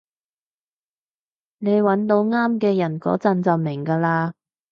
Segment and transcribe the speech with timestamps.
[1.59, 4.33] 你搵到啱嘅人嗰陣就明㗎喇